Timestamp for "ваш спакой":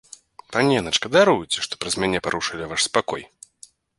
2.75-3.21